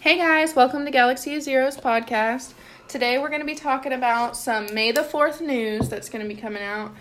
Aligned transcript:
Hey 0.00 0.16
guys, 0.16 0.54
welcome 0.56 0.84
to 0.86 0.90
Galaxy 0.90 1.36
of 1.36 1.42
Zeroes 1.42 1.80
podcast. 1.80 2.52
Today 2.88 3.18
we're 3.18 3.28
going 3.28 3.40
to 3.40 3.46
be 3.46 3.54
talking 3.54 3.92
about 3.92 4.36
some 4.36 4.72
May 4.74 4.92
the 4.92 5.02
4th 5.02 5.40
news 5.40 5.88
that's 5.88 6.08
going 6.08 6.26
to 6.26 6.34
be 6.34 6.40
coming 6.40 6.62
out, 6.62 6.92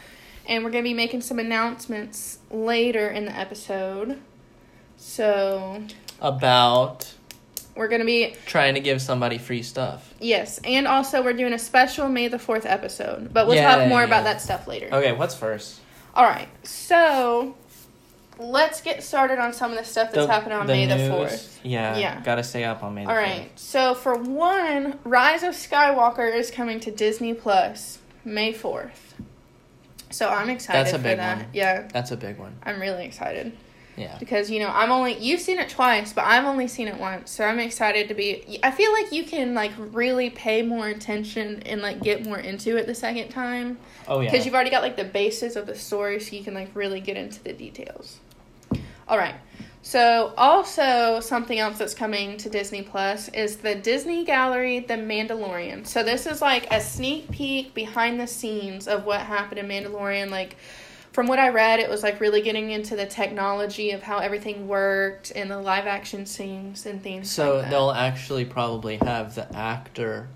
and 0.46 0.64
we're 0.64 0.70
going 0.72 0.84
to 0.84 0.90
be 0.90 0.94
making 0.94 1.22
some 1.22 1.40
announcements 1.40 2.40
later 2.52 3.10
in 3.10 3.26
the 3.26 3.36
episode. 3.36 4.20
So, 4.98 5.84
About 6.20 7.14
we're 7.76 7.88
going 7.88 8.02
to 8.02 8.06
be, 8.06 8.36
trying 8.46 8.74
to 8.74 8.82
give 8.82 9.02
somebody 9.02 9.38
free 9.38 9.64
stuff. 9.64 10.14
yes, 10.20 10.60
and 10.66 10.86
also 10.88 11.24
we're 11.24 11.34
doing 11.34 11.54
a 11.54 11.60
special 11.60 12.10
May 12.10 12.28
the 12.28 12.38
4th 12.38 12.66
episode, 12.66 13.34
but 13.34 13.48
we'll 13.48 13.56
Yeah, 13.56 13.78
talk 13.78 13.88
more 13.88 14.02
yeah. 14.02 14.08
about 14.08 14.24
that 14.26 14.42
stuff 14.42 14.68
later. 14.68 14.90
Okay, 14.92 15.14
what's 15.14 15.36
first? 15.36 15.80
All 16.14 16.26
right, 16.26 16.50
so 16.68 17.56
let's 18.40 18.82
get 18.82 19.04
started 19.04 19.38
on 19.38 19.54
some 19.54 19.72
of 19.72 19.78
the 19.78 19.84
stuff 19.84 20.12
that's 20.12 20.28
happening 20.28 20.58
on 20.58 20.66
May 20.66 20.86
the 20.86 20.96
4th. 20.96 21.58
Yeah, 21.64 21.98
Yeah. 21.98 22.22
Gotta 22.22 22.44
stay 22.44 22.64
up 22.64 22.84
on 22.84 22.96
May 22.96 23.04
the 23.04 23.10
All 23.12 23.16
right. 23.16 23.50
So 23.60 23.94
for 23.94 24.16
one, 24.16 24.98
Rise 25.04 25.44
of 25.44 25.54
Skywalker 25.54 26.34
is 26.34 26.50
coming 26.50 26.80
to 26.82 26.92
Disney 26.92 27.34
Plus 27.34 28.00
May 28.26 28.54
fourth. 28.54 29.16
So 30.10 30.28
I'm 30.30 30.50
excited 30.50 30.86
That's 30.86 30.94
a 30.94 30.98
for 30.98 31.04
big 31.04 31.18
that. 31.18 31.38
one. 31.38 31.48
Yeah, 31.54 31.88
That's 31.94 32.12
a 32.12 32.18
big 32.18 32.38
one. 32.40 32.56
I'm 32.64 32.80
really 32.82 33.06
excited 33.06 33.56
Yeah. 33.96 34.18
because 34.20 34.50
you 34.50 34.60
know 34.60 34.70
I'm 34.70 34.92
only 34.92 35.18
you've 35.20 35.42
seen 35.42 35.60
it 35.60 35.70
twice, 35.70 36.14
but 36.14 36.24
I've 36.26 36.46
only 36.46 36.68
seen 36.68 36.88
it 36.88 36.98
once. 36.98 37.30
So 37.32 37.44
I'm 37.44 37.60
excited 37.60 38.08
to 38.08 38.14
be. 38.16 38.60
I 38.64 38.72
feel 38.72 38.92
like 38.94 39.12
you 39.12 39.24
can 39.24 39.54
like 39.54 39.72
really 39.78 40.30
pay 40.30 40.62
more 40.64 40.88
attention 40.88 41.62
and 41.66 41.82
like 41.82 42.02
get 42.02 42.26
more 42.26 42.40
into 42.40 42.76
it 42.78 42.88
the 42.88 42.96
second 42.96 43.30
time 43.30 43.78
Oh 44.08 44.22
yeah. 44.22 44.32
because 44.32 44.46
you've 44.46 44.56
already 44.56 44.72
got 44.72 44.82
like 44.82 44.96
the 44.98 45.04
basis 45.04 45.56
of 45.56 45.68
the 45.68 45.76
story, 45.76 46.20
so 46.20 46.36
you 46.36 46.44
can 46.44 46.54
like 46.56 46.70
really 46.74 47.02
get 47.02 47.16
into 47.18 47.44
the 47.44 47.54
details. 47.54 48.18
All 49.10 49.18
right. 49.18 49.36
So 49.82 50.34
also 50.38 51.20
something 51.20 51.58
else 51.58 51.80
that's 51.80 51.96
coming 51.96 52.38
to 52.38 52.50
Disney 52.50 52.84
Plus 52.84 53.28
is 53.30 53.58
the 53.58 53.74
Disney 53.74 54.24
Gallery 54.24 54.82
The 54.82 54.94
Mandalorian. 54.94 55.88
So 55.88 56.04
this 56.04 56.28
is 56.28 56.42
like 56.42 56.72
a 56.72 56.80
sneak 56.80 57.32
peek 57.32 57.74
behind 57.74 58.20
the 58.20 58.28
scenes 58.28 58.88
of 58.88 59.06
what 59.06 59.22
happened 59.22 59.60
in 59.60 59.68
Mandalorian 59.68 60.30
like 60.30 60.58
from 61.12 61.26
what 61.26 61.40
I 61.40 61.50
read, 61.50 61.80
it 61.80 61.90
was 61.90 62.04
like 62.04 62.22
really 62.22 62.42
getting 62.42 62.70
into 62.70 62.96
the 62.96 63.06
technology 63.06 63.92
of 63.92 64.04
how 64.04 64.20
everything 64.20 64.68
worked 64.68 65.32
and 65.36 65.50
the 65.50 65.60
live 65.60 65.88
action 65.88 66.26
scenes 66.26 66.86
and 66.86 67.02
things. 67.02 67.32
so 67.32 67.56
like 67.56 67.64
that. 67.64 67.72
they'll 67.72 67.92
actually 67.92 68.46
probably 68.46 68.98
have 68.98 69.34
the 69.34 69.52
actor. 69.56 70.30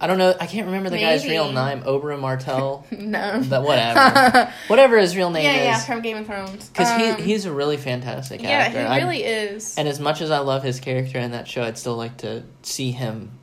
I 0.00 0.06
don't 0.06 0.18
know. 0.18 0.34
I 0.40 0.46
can't 0.46 0.66
remember 0.66 0.90
the 0.90 0.98
guy's 0.98 1.24
real 1.26 1.50
name. 1.52 1.82
Oberyn 1.82 2.20
Martell. 2.20 2.86
no, 2.92 3.42
But 3.48 3.64
whatever. 3.64 4.52
whatever 4.68 4.96
his 4.98 5.16
real 5.16 5.30
name 5.30 5.40
is. 5.48 5.56
yeah, 5.56 5.62
yeah, 5.64 5.78
from 5.80 6.02
Game 6.02 6.16
of 6.18 6.26
Thrones. 6.26 6.68
Because 6.68 6.88
Um, 6.90 7.16
he 7.16 7.22
he's 7.32 7.46
a 7.46 7.52
really 7.52 7.76
fantastic 7.76 8.40
yeah, 8.42 8.50
actor. 8.50 8.80
he 8.80 8.84
I- 8.86 8.98
really 8.98 9.24
is. 9.24 9.76
and 9.76 9.88
as 9.88 9.98
much 9.98 10.20
as 10.20 10.30
I 10.30 10.38
love 10.38 10.62
his 10.62 10.78
character 10.80 11.18
in 11.18 11.32
that 11.32 11.48
show, 11.48 11.62
I'd 11.64 11.78
still 11.78 11.96
like 11.96 12.18
to 12.18 12.44
see 12.62 12.92
him 12.92 13.37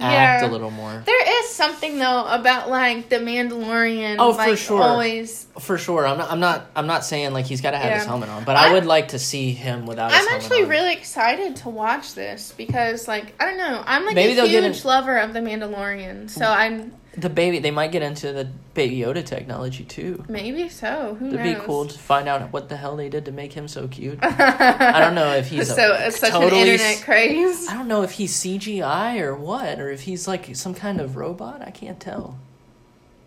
act 0.00 0.42
Yeah. 0.42 0.48
a 0.48 0.50
little 0.50 0.70
more. 0.70 1.02
There 1.04 1.40
is 1.44 1.50
something 1.50 1.98
though 1.98 2.24
about 2.26 2.68
like 2.70 3.08
the 3.08 3.16
Mandalorian. 3.16 4.16
Oh, 4.18 4.32
for 4.32 4.56
sure. 4.56 4.82
Always, 4.82 5.46
For 5.58 5.78
sure. 5.78 6.06
I'm 6.06 6.18
not. 6.18 6.30
I'm 6.30 6.40
not. 6.40 6.70
I'm 6.76 6.86
not 6.86 7.04
saying 7.04 7.32
like 7.32 7.46
he's 7.46 7.60
got 7.60 7.72
to 7.72 7.78
have 7.78 7.92
his 7.98 8.04
helmet 8.04 8.28
on, 8.28 8.44
but 8.44 8.56
I, 8.56 8.70
I- 8.70 8.72
would 8.72 8.86
like 8.86 9.08
to 9.08 9.18
see 9.18 9.52
him 9.52 9.86
without. 9.86 10.12
His 10.12 10.20
I'm 10.20 10.28
actually 10.34 10.62
on. 10.62 10.68
really 10.68 10.92
excited 10.92 11.56
to 11.56 11.68
watch 11.68 12.14
this 12.14 12.52
because, 12.56 13.08
like, 13.08 13.34
I 13.40 13.44
don't 13.46 13.56
know, 13.58 13.82
I'm 13.86 14.04
like 14.06 14.14
Maybe 14.14 14.38
a 14.38 14.46
huge 14.46 14.78
in- 14.80 14.86
lover 14.86 15.18
of 15.18 15.32
the 15.32 15.40
Mandalorian, 15.40 16.30
so 16.30 16.42
mm. 16.42 16.56
I'm 16.56 16.92
the 17.16 17.30
baby. 17.30 17.58
They 17.58 17.70
might 17.72 17.92
get 17.92 18.02
into 18.02 18.32
the 18.32 18.48
Baby 18.78 18.98
Yoda 18.98 19.24
technology 19.26 19.82
too. 19.82 20.24
maybe 20.28 20.68
so. 20.68 21.16
Who 21.18 21.26
It'd 21.26 21.40
knows? 21.40 21.54
be 21.56 21.60
cool 21.66 21.86
to 21.86 21.98
find 21.98 22.28
out 22.28 22.52
what 22.52 22.68
the 22.68 22.76
hell 22.76 22.94
they 22.94 23.08
did 23.08 23.24
to 23.24 23.32
make 23.32 23.52
him 23.52 23.66
so 23.66 23.88
cute. 23.88 24.18
I 24.22 25.00
don't 25.00 25.16
know 25.16 25.32
if 25.34 25.48
he's 25.48 25.68
a- 25.70 25.74
so 25.74 25.94
it's 25.94 26.20
such 26.20 26.30
totally 26.30 26.62
an 26.62 26.68
internet 26.68 27.02
craze. 27.02 27.68
I 27.68 27.74
don't 27.74 27.88
know 27.88 28.02
if 28.02 28.12
he's 28.12 28.32
CGI 28.36 29.20
or 29.20 29.34
what, 29.34 29.80
or 29.80 29.90
if 29.90 30.02
he's 30.02 30.28
like 30.28 30.54
some 30.54 30.74
kind 30.74 31.00
of 31.00 31.16
robot. 31.16 31.60
I 31.60 31.70
can't 31.70 31.98
tell. 31.98 32.38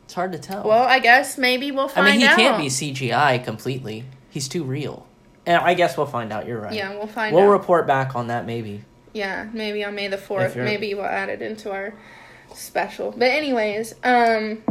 It's 0.05 0.13
hard 0.13 0.31
to 0.31 0.39
tell. 0.39 0.63
Well, 0.63 0.83
I 0.83 0.99
guess 0.99 1.37
maybe 1.37 1.71
we'll 1.71 1.89
find 1.89 2.07
out. 2.07 2.09
I 2.09 2.11
mean, 2.11 2.21
he 2.21 2.27
out. 2.27 2.37
can't 2.37 2.57
be 2.57 2.67
CGI 2.67 3.43
completely. 3.43 4.05
He's 4.29 4.47
too 4.47 4.63
real. 4.63 5.05
And 5.45 5.57
I 5.61 5.73
guess 5.73 5.97
we'll 5.97 6.05
find 6.05 6.31
out. 6.31 6.47
You're 6.47 6.61
right. 6.61 6.73
Yeah, 6.73 6.91
we'll 6.95 7.07
find 7.07 7.35
out. 7.35 7.37
We'll 7.37 7.49
out. 7.49 7.51
report 7.59 7.87
back 7.87 8.15
on 8.15 8.27
that 8.27 8.45
maybe. 8.45 8.83
Yeah, 9.11 9.49
maybe 9.51 9.83
on 9.83 9.95
May 9.95 10.07
the 10.07 10.17
fourth. 10.17 10.55
Maybe 10.55 10.93
we'll 10.93 11.03
add 11.03 11.27
it 11.27 11.41
into 11.41 11.71
our 11.71 11.93
special. 12.53 13.11
But 13.11 13.31
anyways, 13.31 13.95
um 14.05 14.63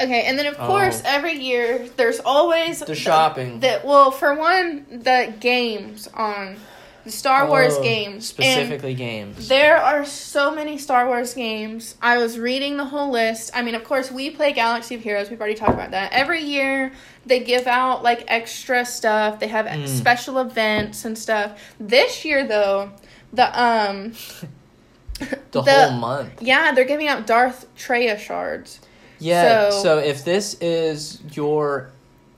Okay, 0.00 0.22
and 0.26 0.38
then 0.38 0.46
of 0.46 0.56
Oh. 0.58 0.66
course 0.66 1.02
every 1.04 1.34
year 1.34 1.88
there's 1.96 2.20
always 2.20 2.80
The 2.80 2.94
shopping. 2.94 3.60
The, 3.60 3.80
well, 3.84 4.10
for 4.10 4.34
one, 4.34 4.86
the 4.90 5.34
games 5.40 6.08
on 6.14 6.56
the 7.04 7.10
Star 7.10 7.46
Wars 7.48 7.74
Oh, 7.76 7.82
games. 7.82 8.14
And 8.14 8.24
Specifically 8.24 8.94
games. 8.94 9.48
there 9.48 9.76
are 9.76 10.04
so 10.04 10.50
many 10.54 10.78
Star 10.78 11.06
Wars 11.06 11.34
games. 11.34 11.96
I 12.02 12.18
was 12.18 12.38
reading 12.38 12.76
the 12.76 12.84
whole 12.84 13.10
list. 13.10 13.50
I 13.54 13.62
mean, 13.62 13.74
of 13.74 13.82
course, 13.82 14.10
we 14.12 14.30
play 14.30 14.52
Galaxy 14.52 14.94
of 14.94 15.00
Heroes. 15.02 15.30
We've 15.30 15.40
already 15.40 15.54
talked 15.56 15.72
about 15.74 15.90
that. 15.92 16.12
Every 16.12 16.42
year, 16.44 16.92
they 17.26 17.40
give 17.40 17.66
out 17.66 18.02
like 18.04 18.24
extra 18.28 18.84
stuff. 18.84 19.40
They 19.40 19.48
have 19.48 19.66
Mm. 19.66 19.88
special 19.88 20.38
events 20.38 21.04
and 21.04 21.16
stuff. 21.18 21.58
This 21.80 22.24
year, 22.24 22.46
though, 22.46 22.90
the 23.32 23.46
um, 23.60 24.12
the, 25.18 25.38
the- 25.50 25.62
whole 25.62 25.90
month. 25.92 26.40
yeah, 26.42 26.72
they're 26.72 26.84
giving 26.84 27.08
out 27.08 27.26
Darth 27.26 27.66
Traya 27.76 28.18
shards. 28.18 28.80
Yeah. 29.18 29.70
So- 29.70 29.82
So, 29.82 29.98
if 29.98 30.24
this 30.24 30.54
is 30.60 31.20
your, 31.32 31.90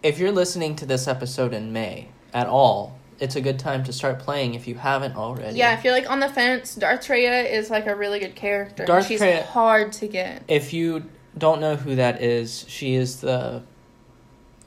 if 0.02 0.18
you're 0.18 0.32
listening 0.32 0.76
to 0.76 0.86
this 0.86 1.06
episode 1.08 1.52
in 1.54 1.72
May 1.72 2.08
at 2.32 2.46
all, 2.46 2.98
it's 3.18 3.36
a 3.36 3.40
good 3.40 3.58
time 3.58 3.84
to 3.84 3.92
start 3.92 4.18
playing 4.18 4.54
if 4.54 4.66
you 4.66 4.74
haven't 4.76 5.14
already. 5.16 5.58
Yeah, 5.58 5.76
if 5.76 5.84
you're 5.84 5.92
like 5.92 6.08
on 6.10 6.20
the 6.20 6.28
fence, 6.28 6.74
Darth 6.74 7.00
Traya 7.06 7.50
is 7.50 7.68
like 7.70 7.86
a 7.86 7.94
really 7.94 8.18
good 8.18 8.34
character. 8.34 8.86
Darth 8.86 9.06
She's 9.08 9.20
Traya- 9.20 9.42
hard 9.44 9.92
to 9.94 10.06
get. 10.08 10.42
If 10.48 10.72
you 10.72 11.04
don't 11.36 11.60
know 11.60 11.76
who 11.76 11.96
that 11.96 12.22
is, 12.22 12.64
she 12.66 12.94
is 12.94 13.20
the 13.20 13.62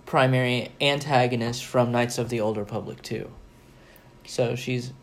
primary 0.06 0.70
antagonist 0.82 1.66
from 1.66 1.92
Knights 1.92 2.18
of 2.18 2.30
the 2.30 2.42
Old 2.42 2.58
Republic 2.58 3.02
two. 3.02 3.30
So 4.26 4.56
she's 4.56 4.94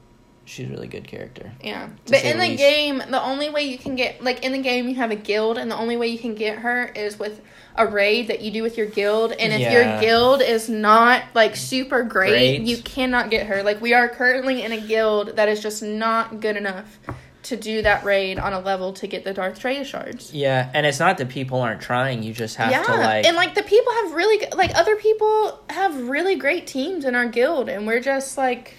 she's 0.45 0.69
a 0.69 0.71
really 0.71 0.89
good 0.89 1.07
character. 1.07 1.53
Yeah. 1.63 1.89
But 2.07 2.25
in 2.25 2.39
the 2.39 2.49
least. 2.49 2.59
game, 2.59 2.99
the 2.99 3.23
only 3.23 3.51
way 3.51 3.63
you 3.63 3.79
can 3.79 3.95
get 3.95 4.23
like 4.23 4.45
in 4.45 4.53
the 4.53 4.59
game 4.59 4.89
you 4.89 4.97
have 4.97 5.11
a 5.11 5.17
guild 5.17 5.59
and 5.59 5.71
the 5.71 5.77
only 5.77 5.97
way 5.97 6.09
you 6.09 6.19
can 6.19 6.35
get 6.35 6.59
her 6.59 6.87
is 6.87 7.19
with 7.19 7.41
a 7.77 7.87
raid 7.87 8.29
that 8.29 8.41
you 8.41 8.51
do 8.51 8.63
with 8.63 8.77
your 8.77 8.87
guild 8.87 9.33
and 9.33 9.53
if 9.53 9.73
your 9.73 10.01
guild 10.01 10.43
is 10.43 10.69
not 10.69 11.23
like 11.35 11.57
super 11.57 12.03
great, 12.03 12.59
Great. 12.59 12.61
you 12.63 12.79
cannot 12.83 13.31
get 13.31 13.47
her. 13.47 13.63
Like 13.63 13.81
we 13.81 13.95
are 13.95 14.09
currently 14.09 14.63
in 14.63 14.73
a 14.73 14.81
guild 14.81 15.37
that 15.37 15.49
is 15.49 15.63
just 15.63 15.83
not 15.83 16.41
good 16.41 16.57
enough 16.57 16.99
to 17.43 17.57
do 17.57 17.83
that 17.83 18.05
raid 18.05 18.39
on 18.39 18.53
a 18.53 18.61
level 18.61 18.93
to 18.93 19.07
get 19.07 19.25
the 19.25 19.33
Darth 19.33 19.59
Traya 19.59 19.85
shards. 19.85 20.35
Yeah, 20.35 20.71
and 20.75 20.85
it's 20.85 21.01
not 21.01 21.19
that 21.19 21.29
people 21.29 21.61
aren't 21.61 21.81
trying. 21.81 22.23
You 22.23 22.33
just 22.33 22.57
have 22.57 22.71
yeah, 22.71 22.83
to 22.83 22.93
like. 22.93 23.27
and 23.27 23.37
like 23.37 23.55
the 23.55 23.63
people 23.63 23.93
have 23.93 24.13
really 24.13 24.47
like 24.55 24.77
other 24.77 24.97
people 24.97 25.61
have 25.71 26.09
really 26.09 26.37
great 26.37 26.67
teams 26.67 27.05
in 27.05 27.15
our 27.15 27.27
guild, 27.27 27.69
and 27.69 27.87
we're 27.87 28.01
just 28.01 28.37
like, 28.37 28.75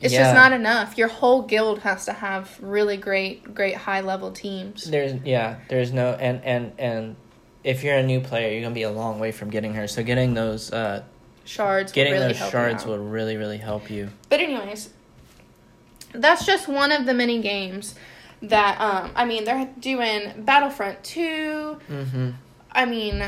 it's 0.00 0.12
Yeah. 0.12 0.22
just 0.22 0.34
not 0.34 0.52
enough. 0.52 0.98
Your 0.98 1.08
whole 1.08 1.42
guild 1.42 1.80
has 1.80 2.04
to 2.06 2.12
have 2.12 2.56
really 2.60 2.96
great, 2.96 3.54
great 3.54 3.76
high 3.76 4.00
level 4.00 4.30
teams. 4.32 4.84
There's 4.84 5.14
yeah, 5.24 5.56
there's 5.68 5.92
no 5.92 6.12
and 6.12 6.44
and 6.44 6.72
and 6.78 7.16
if 7.62 7.82
you're 7.82 7.96
a 7.96 8.02
new 8.02 8.20
player, 8.20 8.52
you're 8.52 8.62
gonna 8.62 8.74
be 8.74 8.82
a 8.82 8.90
long 8.90 9.18
way 9.18 9.32
from 9.32 9.50
getting 9.50 9.74
her. 9.74 9.86
So 9.88 10.02
getting 10.02 10.34
those 10.34 10.72
uh 10.72 11.02
Shards, 11.46 11.92
will 11.92 11.94
getting 11.94 12.12
really 12.14 12.28
those 12.32 12.50
shards 12.50 12.86
will 12.86 12.98
really 12.98 13.36
really 13.36 13.58
help 13.58 13.90
you. 13.90 14.08
But 14.30 14.40
anyways, 14.40 14.90
that's 16.12 16.46
just 16.46 16.68
one 16.68 16.92
of 16.92 17.06
the 17.06 17.14
many 17.14 17.40
games 17.40 17.94
that 18.42 18.80
um. 18.80 19.10
I 19.14 19.24
mean, 19.24 19.44
they're 19.44 19.68
doing 19.78 20.32
Battlefront 20.44 21.02
two. 21.04 21.78
Mm-hmm. 21.90 22.30
I 22.72 22.86
mean, 22.86 23.24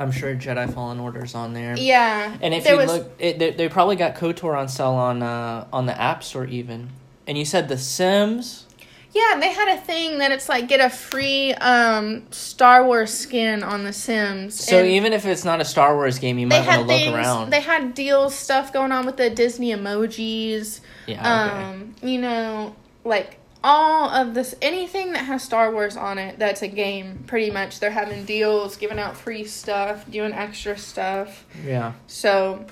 I'm 0.00 0.10
sure 0.10 0.34
Jedi 0.34 0.72
Fallen 0.72 0.98
Order's 0.98 1.34
on 1.34 1.52
there. 1.52 1.76
yeah. 1.76 2.36
And 2.40 2.54
if 2.54 2.66
you 2.66 2.76
was, 2.76 2.86
look, 2.90 3.12
it, 3.18 3.38
they, 3.38 3.50
they 3.50 3.68
probably 3.68 3.96
got 3.96 4.16
Kotor 4.16 4.58
on 4.58 4.66
sale 4.68 4.92
on 4.92 5.22
uh 5.22 5.68
on 5.72 5.84
the 5.86 6.00
App 6.00 6.24
Store 6.24 6.46
even. 6.46 6.88
And 7.26 7.36
you 7.36 7.44
said 7.44 7.68
The 7.68 7.76
Sims. 7.78 8.66
Yeah, 9.12 9.38
they 9.40 9.52
had 9.52 9.76
a 9.76 9.80
thing 9.80 10.18
that 10.18 10.30
it's 10.30 10.48
like 10.48 10.68
get 10.68 10.80
a 10.80 10.88
free 10.88 11.52
um 11.54 12.22
Star 12.30 12.84
Wars 12.86 13.12
skin 13.12 13.62
on 13.62 13.84
The 13.84 13.92
Sims. 13.92 14.54
So 14.54 14.78
and 14.78 14.88
even 14.88 15.12
if 15.12 15.26
it's 15.26 15.44
not 15.44 15.60
a 15.60 15.64
Star 15.64 15.94
Wars 15.94 16.18
game, 16.18 16.38
you 16.38 16.46
might 16.46 16.66
want 16.66 16.88
to 16.88 16.94
look 16.94 17.14
around. 17.14 17.50
They 17.50 17.60
had 17.60 17.92
deals 17.92 18.34
stuff 18.34 18.72
going 18.72 18.92
on 18.92 19.04
with 19.04 19.18
the 19.18 19.28
Disney 19.28 19.72
emojis. 19.72 20.80
yeah. 21.06 21.18
Okay. 21.20 21.64
Um, 21.64 21.94
you 22.02 22.20
know, 22.20 22.74
like 23.04 23.39
all 23.62 24.08
of 24.10 24.34
this 24.34 24.54
anything 24.62 25.12
that 25.12 25.24
has 25.24 25.42
Star 25.42 25.70
Wars 25.72 25.96
on 25.96 26.18
it 26.18 26.38
that's 26.38 26.62
a 26.62 26.68
game, 26.68 27.24
pretty 27.26 27.50
much 27.50 27.80
they're 27.80 27.90
having 27.90 28.24
deals, 28.24 28.76
giving 28.76 28.98
out 28.98 29.16
free 29.16 29.44
stuff, 29.44 30.10
doing 30.10 30.32
extra 30.32 30.76
stuff. 30.78 31.44
yeah. 31.64 31.92
So 32.06 32.64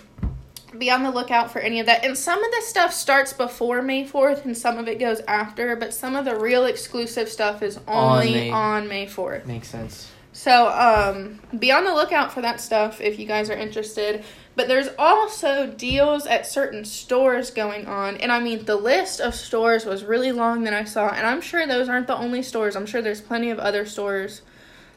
be 0.76 0.90
on 0.90 1.02
the 1.02 1.11
lookout 1.11 1.50
for 1.50 1.61
any 1.61 1.81
of 1.81 1.87
that. 1.87 2.05
And 2.05 2.17
some 2.17 2.43
of 2.44 2.50
the 2.50 2.61
stuff 2.62 2.93
starts 2.93 3.32
before 3.32 3.81
May 3.81 4.05
4th 4.06 4.44
and 4.44 4.56
some 4.56 4.76
of 4.79 4.87
it 4.87 4.99
goes 4.99 5.20
after, 5.26 5.76
but 5.76 5.94
some 5.94 6.14
of 6.14 6.25
the 6.26 6.37
real 6.37 6.67
exclusive 6.67 7.29
stuff 7.31 7.62
is 7.62 7.81
only 7.88 8.32
May- 8.35 8.50
on 8.50 8.87
May 8.88 9.06
4th. 9.06 9.46
Makes 9.46 9.69
sense. 9.69 10.11
So, 10.38 10.69
um, 10.69 11.40
be 11.58 11.73
on 11.73 11.82
the 11.82 11.93
lookout 11.93 12.32
for 12.32 12.43
that 12.43 12.61
stuff 12.61 13.00
if 13.00 13.19
you 13.19 13.26
guys 13.26 13.50
are 13.50 13.56
interested. 13.56 14.25
But 14.55 14.69
there's 14.69 14.88
also 14.96 15.67
deals 15.67 16.26
at 16.26 16.46
certain 16.46 16.85
stores 16.85 17.50
going 17.50 17.87
on. 17.87 18.17
And 18.19 18.31
I 18.31 18.38
mean, 18.38 18.64
the 18.64 18.76
list 18.76 19.20
of 19.20 19.35
stores 19.35 19.85
was 19.85 20.05
really 20.05 20.31
long 20.31 20.62
that 20.62 20.73
I 20.73 20.85
saw. 20.85 21.08
And 21.08 21.26
I'm 21.26 21.40
sure 21.40 21.67
those 21.67 21.88
aren't 21.88 22.06
the 22.06 22.17
only 22.17 22.44
stores. 22.44 22.76
I'm 22.76 22.87
sure 22.87 23.02
there's 23.02 23.20
plenty 23.20 23.50
of 23.50 23.58
other 23.58 23.85
stores 23.85 24.43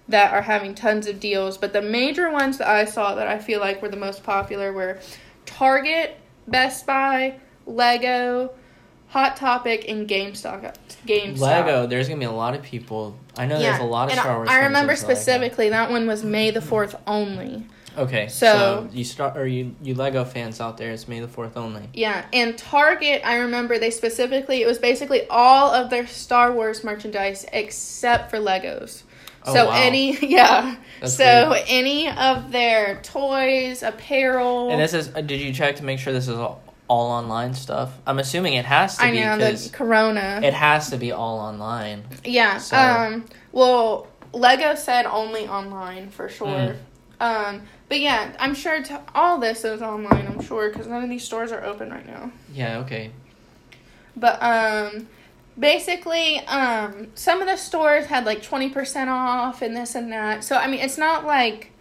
that 0.08 0.32
are 0.32 0.44
having 0.44 0.76
tons 0.76 1.08
of 1.08 1.20
deals. 1.20 1.58
But 1.58 1.74
the 1.74 1.82
major 1.82 2.30
ones 2.30 2.60
that 2.60 2.68
I 2.68 2.86
saw 2.86 3.16
that 3.16 3.28
I 3.28 3.40
feel 3.40 3.60
like 3.60 3.82
were 3.82 3.90
the 3.90 3.98
most 3.98 4.24
popular 4.24 4.72
were 4.72 5.00
Target, 5.48 6.20
Best 6.48 6.86
Buy, 6.86 7.40
Lego, 7.66 8.54
Hot 9.12 9.36
Topic, 9.38 9.86
and 9.90 10.08
GameStop. 10.08 10.74
GameStop. 11.06 11.40
Lego. 11.40 11.86
There's 11.88 12.08
gonna 12.08 12.20
be 12.20 12.26
a 12.26 12.32
lot 12.32 12.56
of 12.56 12.62
people. 12.62 13.18
I 13.38 13.46
know 13.46 13.60
there's 13.60 13.80
a 13.80 13.84
lot 13.84 14.06
of 14.06 14.12
and 14.12 14.20
Star 14.22 14.38
Wars. 14.38 14.50
I 14.50 14.64
remember 14.64 14.94
into 14.94 15.06
Lego. 15.06 15.14
specifically 15.20 15.70
that 15.70 15.92
one 15.92 16.08
was 16.08 16.24
May 16.24 16.50
the 16.52 16.62
fourth 16.62 16.96
only. 17.06 17.66
Okay, 17.98 18.30
So- 18.30 18.88
so, 18.90 18.90
you 18.94 19.04
start 19.04 19.36
or 19.36 19.46
you 19.46 19.76
you 19.82 19.96
Lego 19.96 20.24
fans 20.24 20.62
out 20.62 20.78
there, 20.78 20.92
it's 20.92 21.10
May 21.10 21.20
the 21.20 21.28
Fourth 21.28 21.58
only. 21.58 21.90
Yeah, 21.94 22.24
and 22.32 22.58
Target, 22.58 23.22
I 23.26 23.36
remember 23.40 23.78
they 23.78 23.90
specifically, 23.90 24.62
it 24.62 24.66
was 24.66 24.80
basically 24.80 25.28
all 25.30 25.72
of 25.72 25.90
their 25.90 26.08
Star 26.08 26.54
Wars 26.54 26.86
merchandise 26.86 27.46
except 27.52 28.30
for 28.30 28.38
Legos. 28.38 29.04
Oh, 29.44 29.54
so 29.54 29.66
wow. 29.66 29.74
any, 29.76 30.16
yeah. 30.26 30.78
That's 31.02 31.18
so 31.18 31.50
weird. 31.50 31.66
any 31.68 32.10
of 32.10 32.54
their 32.54 33.02
toys, 33.04 33.84
apparel. 33.84 34.70
And 34.70 34.80
this 34.80 34.94
is. 34.94 35.14
uh, 35.14 35.20
Did 35.20 35.42
you 35.42 35.52
check 35.52 35.76
to 35.78 35.84
make 35.84 36.00
sure 36.00 36.14
this 36.14 36.30
is 36.30 36.36
all, 36.38 36.62
all 36.92 37.10
online 37.12 37.54
stuff? 37.54 37.90
I'm 38.06 38.20
assuming 38.20 38.54
it 38.56 38.66
has 38.66 38.98
to 38.98 39.06
I 39.06 39.12
be 39.12 39.22
know 39.22 39.38
because 39.38 39.72
the 39.72 39.78
Corona. 39.78 40.42
it 40.44 40.54
has 40.54 40.90
to 40.90 40.98
be 40.98 41.12
all 41.14 41.40
online. 41.40 42.04
yeah. 42.26 42.58
so- 42.58 42.76
Um. 42.78 43.26
Well, 43.54 44.08
Lego 44.34 44.76
said 44.76 45.06
only 45.06 45.48
online 45.48 46.10
for 46.10 46.28
sure. 46.30 46.76
Mm. 46.76 46.76
Um. 47.22 47.62
But 47.88 48.00
yeah, 48.00 48.34
I'm 48.40 48.56
sure 48.56 48.82
t- 48.84 48.96
all 49.16 49.38
this 49.40 49.64
is 49.64 49.82
online. 49.82 50.26
I'm 50.28 50.42
sure 50.42 50.70
because 50.70 50.88
none 50.88 51.04
of 51.04 51.10
these 51.10 51.24
stores 51.24 51.52
are 51.52 51.64
open 51.64 51.90
right 51.92 52.06
now. 52.06 52.32
Yeah. 52.54 52.80
Okay. 52.80 53.12
But 54.16 54.42
um 54.42 55.08
basically 55.60 56.40
um 56.48 57.08
some 57.16 57.42
of 57.42 57.48
the 57.48 57.58
stores 57.58 58.06
had 58.06 58.26
like 58.26 58.42
20% 58.42 59.08
off 59.08 59.62
and 59.62 59.76
this 59.76 59.96
and 59.96 60.12
that. 60.12 60.44
So 60.44 60.56
I 60.58 60.68
mean 60.68 60.80
it's 60.80 60.98
not 60.98 61.26
like 61.26 61.72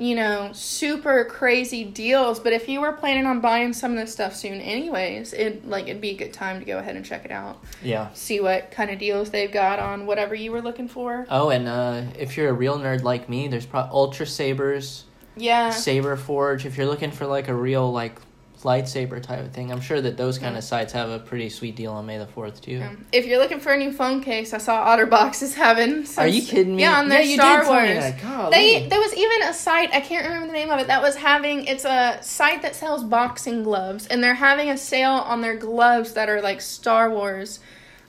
you 0.00 0.14
know, 0.14 0.50
super 0.54 1.26
crazy 1.26 1.84
deals, 1.84 2.40
but 2.40 2.54
if 2.54 2.68
you 2.68 2.80
were 2.80 2.92
planning 2.92 3.26
on 3.26 3.40
buying 3.40 3.72
some 3.74 3.92
of 3.92 3.98
this 3.98 4.10
stuff 4.12 4.34
soon 4.34 4.54
anyways, 4.60 5.34
it 5.34 5.68
like 5.68 5.88
it'd 5.88 6.00
be 6.00 6.10
a 6.10 6.16
good 6.16 6.32
time 6.32 6.58
to 6.58 6.64
go 6.64 6.78
ahead 6.78 6.96
and 6.96 7.04
check 7.04 7.24
it 7.26 7.30
out. 7.30 7.62
Yeah. 7.82 8.08
See 8.14 8.40
what 8.40 8.70
kind 8.70 8.90
of 8.90 8.98
deals 8.98 9.28
they've 9.30 9.52
got 9.52 9.78
on 9.78 10.06
whatever 10.06 10.34
you 10.34 10.52
were 10.52 10.62
looking 10.62 10.88
for. 10.88 11.26
Oh, 11.28 11.50
and 11.50 11.68
uh, 11.68 12.02
if 12.18 12.36
you're 12.36 12.48
a 12.48 12.52
real 12.54 12.78
nerd 12.78 13.02
like 13.02 13.28
me, 13.28 13.46
there's 13.48 13.66
pro- 13.66 13.82
Ultra 13.92 14.26
Sabers, 14.26 15.04
Yeah. 15.36 15.68
Saber 15.70 16.16
Forge. 16.16 16.64
If 16.64 16.78
you're 16.78 16.86
looking 16.86 17.10
for 17.10 17.26
like 17.26 17.48
a 17.48 17.54
real 17.54 17.92
like 17.92 18.18
lightsaber 18.62 19.22
type 19.22 19.40
of 19.40 19.52
thing, 19.52 19.70
I'm 19.72 19.80
sure 19.80 20.00
that 20.00 20.16
those 20.16 20.38
kind 20.38 20.56
of 20.56 20.64
sites 20.64 20.92
have 20.92 21.10
a 21.10 21.18
pretty 21.18 21.48
sweet 21.48 21.76
deal 21.76 21.92
on 21.92 22.06
May 22.06 22.18
the 22.18 22.26
Fourth 22.26 22.60
too. 22.60 22.82
Um, 22.82 23.04
if 23.12 23.26
you're 23.26 23.38
looking 23.38 23.60
for 23.60 23.72
a 23.72 23.76
new 23.76 23.92
phone 23.92 24.22
case, 24.22 24.52
I 24.52 24.58
saw 24.58 24.86
OtterBox 24.86 25.42
is 25.42 25.54
having. 25.54 26.04
Some, 26.04 26.24
Are 26.24 26.28
you 26.28 26.42
kidding 26.42 26.76
me? 26.76 26.82
Yeah, 26.82 26.98
on 26.98 27.08
their 27.08 27.22
you 27.22 27.36
Star 27.36 27.58
did 27.58 27.64
tell 27.66 27.82
me 27.82 28.40
Wars. 28.40 28.50
They 28.52 28.88
there 28.88 29.00
was 29.00 29.14
even 29.14 29.42
a 29.42 29.54
site 29.54 29.90
I 29.92 30.00
can't 30.00 30.24
remember 30.24 30.46
the 30.46 30.52
name 30.52 30.70
of 30.70 30.80
it 30.80 30.86
that 30.86 31.02
was 31.02 31.16
having 31.16 31.64
it's 31.64 31.84
a 31.84 32.18
site 32.22 32.62
that 32.62 32.74
sells 32.74 33.04
boxing 33.04 33.62
gloves 33.62 34.06
and 34.06 34.22
they're 34.22 34.34
having 34.34 34.70
a 34.70 34.76
sale 34.76 35.10
on 35.10 35.40
their 35.40 35.56
gloves 35.56 36.12
that 36.14 36.28
are 36.28 36.40
like 36.40 36.60
Star 36.60 37.10
Wars. 37.10 37.60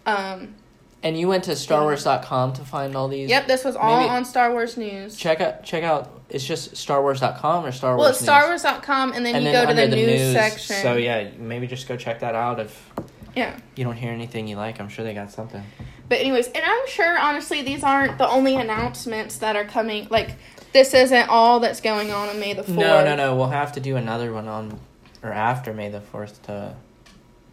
Um, 0.05 0.55
and 1.03 1.17
you 1.17 1.27
went 1.27 1.43
to 1.45 1.51
StarWars.com 1.51 2.53
to 2.53 2.61
find 2.63 2.95
all 2.95 3.07
these. 3.07 3.29
yep, 3.29 3.47
this 3.47 3.63
was 3.63 3.75
all 3.75 4.01
Maybe- 4.01 4.09
on 4.09 4.25
Star 4.25 4.51
Wars 4.51 4.77
News. 4.77 5.15
Check 5.15 5.41
out. 5.41 5.63
Check 5.63 5.83
out. 5.83 6.21
It's 6.29 6.45
just 6.45 6.75
StarWars.com 6.75 7.65
or 7.65 7.71
Star 7.71 7.95
Wars. 7.95 7.99
well, 7.99 8.09
it's 8.11 8.21
News? 8.21 8.29
StarWars.com 8.29 9.13
and 9.13 9.25
then 9.25 9.35
and 9.35 9.45
you 9.45 9.51
then 9.51 9.65
go 9.67 9.73
to 9.73 9.81
under 9.81 9.95
the, 9.95 10.05
news, 10.05 10.33
section. 10.33 10.75
So 10.77 10.95
yeah, 10.95 11.29
maybe 11.37 11.67
just 11.67 11.87
go 11.87 11.97
check 11.97 12.19
that 12.21 12.35
out 12.35 12.59
if 12.59 12.89
yeah. 13.35 13.57
you 13.75 13.83
don't 13.83 13.97
hear 13.97 14.11
anything 14.11 14.47
you 14.47 14.55
like. 14.55 14.79
I'm 14.79 14.89
sure 14.89 15.03
they 15.03 15.13
got 15.13 15.31
something. 15.31 15.63
But 16.07 16.19
anyways, 16.19 16.47
and 16.47 16.63
I'm 16.65 16.87
sure 16.87 17.17
honestly 17.17 17.61
these 17.61 17.83
aren't 17.83 18.17
the 18.17 18.27
only 18.27 18.55
announcements 18.55 19.37
that 19.37 19.55
are 19.55 19.65
coming. 19.65 20.07
Like 20.09 20.31
this 20.73 20.93
isn't 20.93 21.29
all 21.29 21.59
that's 21.59 21.81
going 21.81 22.11
on 22.11 22.29
on 22.29 22.39
May 22.39 22.53
the 22.53 22.63
fourth. 22.63 22.77
No, 22.77 23.03
no, 23.03 23.15
no. 23.15 23.35
We'll 23.35 23.49
have 23.49 23.71
to 23.73 23.79
do 23.79 23.95
another 23.95 24.33
one 24.33 24.47
on 24.47 24.79
or 25.23 25.31
after 25.31 25.73
May 25.73 25.89
the 25.89 26.01
fourth 26.01 26.41
to 26.43 26.75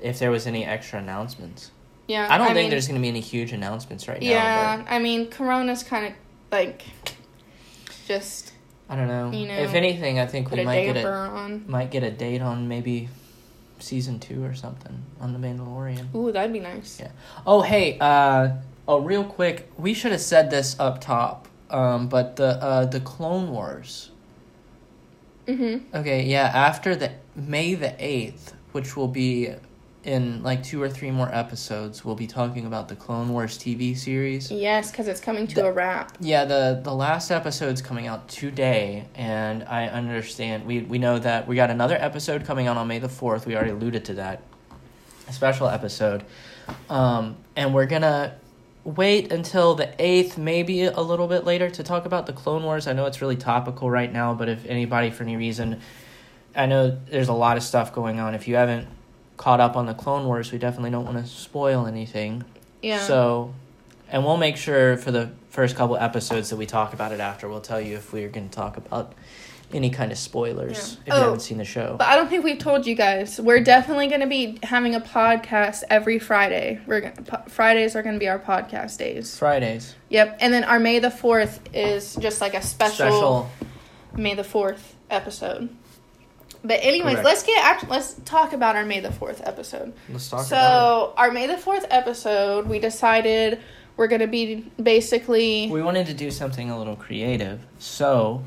if 0.01 0.19
there 0.19 0.31
was 0.31 0.47
any 0.47 0.65
extra 0.65 0.99
announcements. 1.01 1.71
Yeah, 2.09 2.27
I 2.29 2.39
don't 2.39 2.49
think 2.49 2.57
mean, 2.57 2.71
there's 2.71 2.89
gonna 2.89 3.01
be 3.01 3.09
any 3.09 3.21
huge 3.21 3.53
announcements 3.53 4.09
right 4.09 4.21
now. 4.21 4.29
Yeah, 4.29 4.85
I 4.89 4.99
mean, 4.99 5.31
Corona's 5.31 5.83
kind 5.83 6.07
of 6.07 6.13
like 6.51 6.83
just 8.07 8.53
I 8.89 8.97
don't 8.97 9.09
know. 9.09 9.31
You 9.31 9.47
know, 9.47 9.59
if 9.59 9.75
anything, 9.75 10.19
I 10.19 10.27
think 10.27 10.51
we 10.51 10.65
might 10.65 10.85
get 10.85 10.97
a 10.97 11.07
on. 11.07 11.65
might 11.69 11.91
get 11.91 12.03
a 12.03 12.11
date 12.11 12.41
on 12.41 12.67
maybe 12.67 13.11
season 13.79 14.19
two 14.19 14.43
or 14.43 14.55
something 14.55 15.05
on 15.21 15.35
the 15.35 15.39
Mandalorian. 15.39 16.15
Ooh, 16.15 16.33
that'd 16.33 16.53
be 16.53 16.61
nice. 16.61 16.99
Yeah. 16.99 17.11
Oh 17.47 17.61
hey, 17.61 17.99
uh, 18.01 18.53
oh 18.89 19.01
real 19.01 19.25
quick, 19.25 19.71
we 19.77 19.93
should 19.93 20.13
have 20.13 20.23
said 20.23 20.51
this 20.51 20.81
up 20.81 21.03
top. 21.03 21.47
Um, 21.71 22.09
but 22.09 22.37
the 22.37 22.63
uh 22.63 22.87
the 22.87 23.01
Clone 23.01 23.51
Wars. 23.51 24.11
Mm-hmm. 25.47 25.97
Okay, 25.97 26.25
yeah, 26.25 26.51
after 26.55 26.97
the 26.97 27.13
May 27.35 27.75
the 27.75 27.89
8th, 27.89 28.53
which 28.73 28.97
will 28.97 29.09
be 29.09 29.51
in 30.09 30.43
like 30.43 30.63
two 30.63 30.83
or 30.83 30.89
three 30.89 31.11
more 31.11 31.33
episodes, 31.33 32.05
we'll 32.05 32.15
be 32.15 32.27
talking 32.27 32.65
about 32.67 32.89
the 32.89 32.97
Clone 32.97 33.29
Wars 33.29 33.59
TV 33.59 33.97
series. 33.97 34.51
Yes, 34.51 34.91
because 34.91 35.07
it's 35.07 35.21
coming 35.21 35.47
to 35.49 35.55
The- 35.57 35.67
a 35.67 35.73
wrap. 35.73 36.17
Yeah, 36.19 36.45
the 36.47 36.81
the 36.83 36.95
last 36.95 37.31
episode's 37.31 37.83
coming 37.83 38.07
out 38.07 38.27
today, 38.29 39.05
and 39.15 39.63
I 39.65 39.87
understand 39.89 40.65
we 40.67 40.81
we 40.81 40.99
know 40.99 41.19
that 41.19 41.47
we 41.47 41.55
got 41.57 41.71
another 41.71 41.97
episode 42.01 42.45
coming 42.45 42.67
out 42.67 42.77
on 42.77 42.89
May 42.89 42.99
the 42.99 43.09
4th. 43.09 43.47
We 43.47 43.55
already 43.55 43.71
alluded 43.73 44.05
to 44.07 44.15
that. 44.15 44.41
A 45.29 45.33
special 45.33 45.69
episode. 45.69 46.25
Um, 46.89 47.37
and 47.55 47.75
we're 47.75 47.87
gonna 47.87 48.35
wait 48.85 49.31
until 49.31 49.75
the 49.75 49.89
8th, 49.99 50.39
maybe 50.39 50.85
a 50.85 51.01
little 51.01 51.29
bit 51.29 51.45
later, 51.45 51.69
to 51.69 51.83
talk 51.83 52.07
about 52.07 52.25
the 52.27 52.33
Clone 52.33 52.63
Wars. 52.65 52.87
I 52.87 52.95
know 52.95 53.05
it's 53.05 53.21
really 53.21 53.37
topical 53.37 53.91
right 53.91 54.11
now, 54.11 54.33
but 54.33 54.49
if 54.49 54.65
anybody, 54.65 55.11
for 55.11 55.25
any 55.25 55.37
reason, 55.37 55.81
I 56.57 56.65
know 56.67 56.97
there's 57.11 57.29
a 57.29 57.35
lot 57.35 57.59
of 57.59 57.63
stuff 57.63 57.93
going 57.93 58.19
on. 58.21 58.35
If 58.35 58.49
you 58.49 58.57
haven't 58.57 58.89
caught 59.39 59.61
up 59.61 59.75
on 59.77 59.87
the 59.87 59.95
Clone 59.95 60.27
Wars, 60.27 60.53
we 60.53 60.59
definitely 60.59 60.91
don't 60.91 61.07
want 61.07 61.17
to 61.17 61.27
spoil 61.27 61.87
anything. 61.87 62.45
Yeah. 62.83 63.01
So, 63.01 63.55
and 64.11 64.25
we'll 64.25 64.37
make 64.37 64.57
sure 64.59 64.97
for 64.99 65.11
the 65.11 65.31
first 65.49 65.75
couple 65.77 65.97
episodes 65.97 66.51
that 66.51 66.57
we 66.57 66.67
talk 66.67 66.93
about 66.93 67.13
it 67.13 67.21
after, 67.21 67.49
we'll 67.49 67.61
tell 67.63 67.81
you 67.81 67.97
if 67.97 68.13
we're 68.13 68.29
going 68.29 68.49
to 68.51 68.55
talk 68.55 68.77
about 68.77 69.15
any 69.73 69.91
kind 69.91 70.11
of 70.13 70.17
spoilers 70.19 70.95
Yeah. 70.95 71.01
if 71.01 71.07
you 71.09 71.13
Oh, 71.13 71.21
haven't 71.25 71.41
seen 71.41 71.59
the 71.59 71.65
show. 71.65 71.97
but 71.99 72.07
I 72.09 72.17
don't 72.17 72.29
think 72.29 72.43
we've 72.43 72.59
told 72.59 72.87
you 72.87 72.95
guys. 72.95 73.39
We're 73.41 73.61
definitely 73.63 74.09
going 74.09 74.23
to 74.23 74.27
be 74.27 74.59
having 74.63 74.95
a 74.95 75.01
podcast 75.01 75.83
every 75.91 76.19
Friday. 76.19 76.81
We're 76.87 77.01
gonna, 77.03 77.23
po- 77.23 77.43
Fridays 77.51 77.95
are 77.95 78.03
going 78.03 78.15
to 78.15 78.19
be 78.21 78.29
our 78.29 78.39
podcast 78.39 78.97
days. 78.99 79.37
Fridays. 79.39 79.95
Yep, 80.09 80.39
and 80.41 80.53
then 80.55 80.65
our 80.65 80.79
May 80.81 81.01
the 81.01 81.11
Fourth 81.11 81.61
is 81.75 82.17
just 82.17 82.41
like 82.41 82.55
a 82.55 82.63
special, 82.63 82.95
Special. 82.97 83.51
May 84.17 84.35
the 84.35 84.43
Fourth 84.45 84.97
episode. 85.11 85.69
But 86.65 86.81
anyways, 86.83 87.15
Correct. 87.15 87.25
let's 87.25 87.43
get 87.45 87.65
act- 87.65 87.89
let's 87.89 88.15
talk 88.25 88.53
about 88.53 88.75
our 88.77 88.85
May 88.85 89.01
the 89.01 89.13
Fourth 89.13 89.41
episode. 89.47 89.93
Let's 90.09 90.29
talk 90.29 90.41
about 90.41 90.47
it. 90.47 90.49
So 90.49 91.15
our 91.17 91.31
May 91.31 91.47
the 91.47 91.57
Fourth 91.57 91.87
episode, 91.91 92.67
we 92.67 92.79
decided 92.79 93.61
we're 93.97 94.09
gonna 94.09 94.27
be 94.27 94.71
basically. 94.83 95.69
We 95.71 95.83
wanted 95.83 96.07
to 96.09 96.15
do 96.15 96.31
something 96.31 96.71
a 96.71 96.79
little 96.79 96.97
creative. 96.97 97.61
So, 97.79 98.45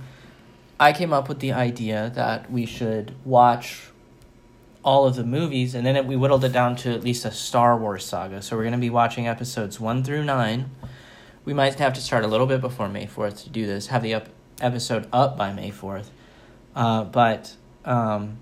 I 0.80 0.94
came 0.94 1.13
up 1.13 1.30
with 1.30 1.39
the 1.39 1.53
idea 1.53 2.12
that 2.15 2.51
we 2.51 2.65
should 2.65 3.13
watch 3.24 3.88
all 4.84 5.06
of 5.06 5.15
the 5.15 5.24
movies 5.24 5.75
and 5.75 5.86
then 5.86 6.08
we 6.08 6.15
whittled 6.15 6.44
it 6.44 6.51
down 6.51 6.75
to 6.75 6.91
at 6.91 7.03
least 7.03 7.24
a 7.24 7.32
Star 7.32 7.77
Wars 7.77 8.03
saga. 8.03 8.41
So, 8.41 8.56
we're 8.58 8.63
going 8.63 8.72
to 8.74 8.80
be 8.80 8.89
watching 8.89 9.27
episodes 9.27 9.80
1 9.80 10.03
through 10.03 10.24
9. 10.24 10.72
We 11.46 11.53
might 11.53 11.75
have 11.75 11.94
to 11.94 12.01
start 12.01 12.24
a 12.24 12.27
little 12.27 12.48
bit 12.48 12.62
before 12.62 12.89
May 12.89 13.06
4th 13.06 13.44
to 13.44 13.50
do 13.50 13.65
this, 13.68 13.88
have 13.88 14.01
the 14.03 14.15
up- 14.15 14.30
episode 14.60 15.08
up 15.13 15.38
by 15.38 15.53
May 15.53 15.70
4th. 15.72 16.06
Uh, 16.75 17.03
but 17.03 17.56
um, 17.85 18.38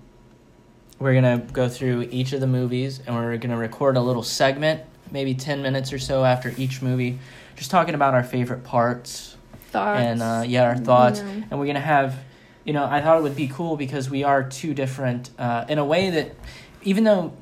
we're 0.98 1.20
going 1.20 1.40
to 1.40 1.52
go 1.52 1.68
through 1.68 2.08
each 2.10 2.32
of 2.32 2.40
the 2.40 2.46
movies 2.46 3.00
and 3.06 3.14
we're 3.16 3.36
going 3.38 3.50
to 3.50 3.56
record 3.56 3.96
a 3.96 4.00
little 4.00 4.22
segment, 4.22 4.82
maybe 5.10 5.34
10 5.34 5.62
minutes 5.62 5.92
or 5.92 5.98
so 5.98 6.24
after 6.24 6.52
each 6.56 6.82
movie, 6.82 7.18
just 7.56 7.70
talking 7.70 7.94
about 7.94 8.14
our 8.14 8.22
favorite 8.22 8.64
parts 8.64 9.36
thoughts. 9.70 10.00
and 10.00 10.22
uh, 10.22 10.42
yeah, 10.46 10.64
our 10.64 10.76
thoughts. 10.76 11.20
know. 11.20 11.44
And 11.50 11.60
we're 11.60 11.66
gonna 11.66 11.80
have, 11.80 12.18
you 12.64 12.72
know, 12.72 12.84
I 12.84 13.00
thought 13.00 13.18
it 13.18 13.22
would 13.22 13.36
be 13.36 13.48
cool 13.48 13.76
because 13.76 14.10
we 14.10 14.24
are 14.24 14.42
two 14.42 14.74
different 14.74 15.30
uh, 15.38 15.64
in 15.68 15.78
a 15.78 15.84
way 15.84 16.10
that, 16.10 16.34
even 16.82 17.04
though 17.04 17.32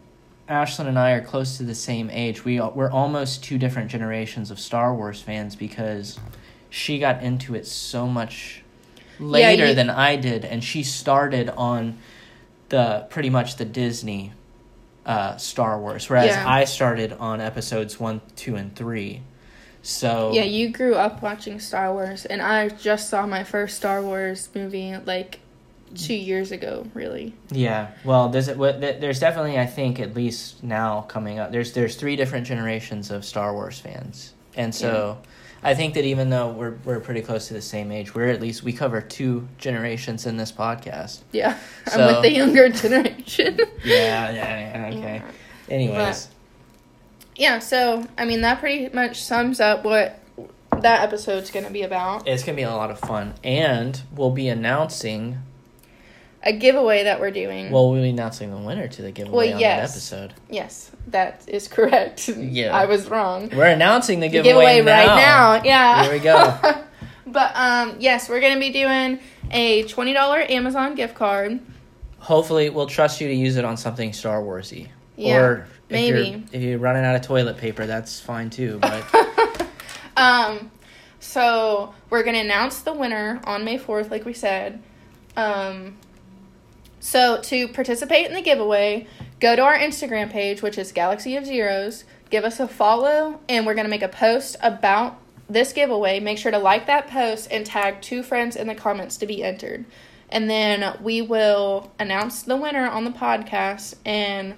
Ashlyn 0.48 0.86
and 0.86 0.98
I 0.98 1.12
are 1.12 1.20
close 1.20 1.56
to 1.58 1.62
the 1.62 1.74
same 1.74 2.10
age, 2.10 2.44
we 2.44 2.58
are, 2.58 2.70
we're 2.70 2.90
almost 2.90 3.44
two 3.44 3.58
different 3.58 3.90
generations 3.90 4.50
of 4.50 4.58
Star 4.58 4.94
Wars 4.94 5.20
fans 5.20 5.56
because 5.56 6.18
she 6.70 6.98
got 6.98 7.22
into 7.22 7.54
it 7.54 7.66
so 7.66 8.06
much 8.06 8.62
later 9.18 9.68
you- 9.68 9.74
than 9.74 9.90
I 9.90 10.16
did, 10.16 10.44
and 10.44 10.62
she 10.62 10.82
started 10.82 11.50
on 11.50 11.98
the 12.68 13.06
pretty 13.10 13.30
much 13.30 13.56
the 13.56 13.64
Disney. 13.64 14.32
Uh, 15.06 15.38
Star 15.38 15.80
Wars, 15.80 16.10
whereas 16.10 16.26
Yeah. 16.26 16.44
I 16.46 16.64
started 16.64 17.14
on 17.18 17.40
episodes 17.40 17.98
one, 17.98 18.20
two, 18.36 18.56
and 18.56 18.76
three. 18.76 19.22
So 19.82 20.32
Yeah, 20.34 20.42
you 20.42 20.68
grew 20.68 20.96
up 20.96 21.22
watching 21.22 21.60
Star 21.60 21.94
Wars, 21.94 22.26
and 22.26 22.42
I 22.42 22.68
just 22.68 23.08
saw 23.08 23.24
my 23.26 23.42
first 23.42 23.78
Star 23.78 24.02
Wars 24.02 24.50
movie 24.54 24.94
like 25.06 25.40
two 25.94 26.12
years 26.14 26.52
ago, 26.52 26.86
really. 26.92 27.32
Yeah, 27.50 27.86
well, 28.04 28.28
there's 28.28 28.48
there's 28.48 29.18
definitely 29.18 29.58
I 29.58 29.64
think 29.64 29.98
at 29.98 30.14
least 30.14 30.62
now 30.62 31.06
coming 31.08 31.38
up. 31.38 31.52
There's 31.52 31.72
there's 31.72 31.96
three 31.96 32.14
different 32.16 32.46
generations 32.46 33.10
of 33.10 33.24
Star 33.24 33.54
Wars 33.54 33.78
fans, 33.78 34.34
and 34.56 34.74
so 34.74 35.16
I 35.62 35.74
think 35.74 35.94
that 35.94 36.04
even 36.04 36.30
though 36.30 36.50
we're 36.50 36.76
we're 36.84 37.00
pretty 37.00 37.20
close 37.22 37.48
to 37.48 37.54
the 37.54 37.62
same 37.62 37.90
age, 37.90 38.14
we're 38.14 38.28
at 38.28 38.40
least 38.40 38.62
we 38.62 38.72
cover 38.72 39.00
two 39.00 39.48
generations 39.58 40.24
in 40.26 40.36
this 40.36 40.52
podcast. 40.52 41.20
Yeah, 41.32 41.58
So- 41.88 42.00
I'm 42.00 42.14
with 42.14 42.22
the 42.22 42.32
younger 42.32 42.68
generation. 42.82 43.58
Yeah, 43.84 44.30
yeah, 44.30 44.90
yeah 44.90 44.96
okay. 44.98 45.22
Anyways, 45.68 46.28
yeah, 47.36 47.58
so 47.58 48.06
I 48.16 48.24
mean 48.24 48.40
that 48.42 48.60
pretty 48.60 48.88
much 48.94 49.20
sums 49.22 49.60
up 49.60 49.84
what 49.84 50.18
that 50.80 51.02
episode's 51.02 51.50
gonna 51.50 51.70
be 51.70 51.82
about. 51.82 52.26
it's 52.28 52.44
gonna 52.44 52.56
be 52.56 52.62
a 52.62 52.70
lot 52.70 52.90
of 52.90 52.98
fun, 53.00 53.34
and 53.42 54.00
we'll 54.14 54.30
be 54.30 54.48
announcing. 54.48 55.38
A 56.44 56.52
giveaway 56.52 57.02
that 57.04 57.18
we're 57.20 57.32
doing. 57.32 57.70
Well, 57.72 57.90
we'll 57.90 58.00
be 58.00 58.10
announcing 58.10 58.50
the 58.52 58.56
winner 58.58 58.86
to 58.86 59.02
the 59.02 59.10
giveaway 59.10 59.46
Well, 59.48 59.54
on 59.56 59.60
yes. 59.60 59.90
that 59.92 59.96
episode. 60.22 60.34
yes, 60.48 60.90
that 61.08 61.42
is 61.48 61.66
correct. 61.68 62.28
Yeah. 62.28 62.76
I 62.76 62.84
was 62.86 63.08
wrong. 63.08 63.50
We're 63.50 63.66
announcing 63.66 64.20
the 64.20 64.28
The 64.28 64.42
giveaway, 64.42 64.80
right 64.80 65.06
now. 65.06 65.62
Yeah. 65.64 66.04
Here 66.04 66.12
we 66.12 66.18
go. 66.20 66.58
but 67.26 67.52
um, 67.56 67.96
yes, 67.98 68.28
we're 68.28 68.40
gonna 68.40 68.60
be 68.60 68.70
doing 68.70 69.18
a 69.50 69.82
twenty 69.84 70.12
dollar 70.12 70.38
Amazon 70.48 70.94
gift 70.94 71.14
card. 71.16 71.58
Hopefully, 72.18 72.70
we'll 72.70 72.86
trust 72.86 73.20
you 73.20 73.28
to 73.28 73.34
use 73.34 73.56
it 73.56 73.64
on 73.64 73.76
something 73.76 74.12
Star 74.12 74.40
Warsy. 74.40 74.88
Yeah, 75.16 75.40
or 75.40 75.56
if 75.88 75.90
maybe. 75.90 76.28
You're, 76.28 76.40
if 76.52 76.62
you're 76.62 76.78
running 76.78 77.04
out 77.04 77.16
of 77.16 77.22
toilet 77.22 77.56
paper, 77.58 77.84
that's 77.86 78.20
fine 78.20 78.48
too. 78.50 78.78
But 78.80 79.04
Um, 80.16 80.70
so 81.20 81.94
we're 82.10 82.22
gonna 82.22 82.38
announce 82.38 82.80
the 82.82 82.92
winner 82.92 83.40
on 83.44 83.64
May 83.64 83.78
fourth, 83.78 84.10
like 84.10 84.24
we 84.24 84.32
said. 84.34 84.80
Um, 85.36 85.96
so 87.00 87.40
to 87.42 87.68
participate 87.68 88.26
in 88.26 88.34
the 88.34 88.42
giveaway, 88.42 89.06
go 89.40 89.54
to 89.56 89.62
our 89.62 89.76
Instagram 89.76 90.30
page, 90.30 90.62
which 90.62 90.78
is 90.78 90.92
Galaxy 90.92 91.36
of 91.36 91.44
Zeroes. 91.44 92.04
Give 92.30 92.44
us 92.44 92.60
a 92.60 92.68
follow, 92.68 93.40
and 93.48 93.64
we're 93.66 93.74
gonna 93.74 93.88
make 93.88 94.02
a 94.02 94.08
post 94.08 94.56
about 94.62 95.18
this 95.48 95.72
giveaway. 95.72 96.20
Make 96.20 96.38
sure 96.38 96.52
to 96.52 96.58
like 96.58 96.86
that 96.86 97.08
post 97.08 97.48
and 97.50 97.64
tag 97.64 98.02
two 98.02 98.22
friends 98.22 98.54
in 98.56 98.66
the 98.66 98.74
comments 98.74 99.16
to 99.18 99.26
be 99.26 99.42
entered. 99.42 99.84
And 100.28 100.50
then 100.50 100.98
we 101.02 101.22
will 101.22 101.90
announce 101.98 102.42
the 102.42 102.54
winner 102.56 102.86
on 102.86 103.04
the 103.04 103.10
podcast. 103.10 103.94
And 104.04 104.56